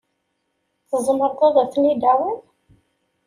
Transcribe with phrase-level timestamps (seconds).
[0.89, 2.33] Tzemreḍ ad ten-id-tawiḍ?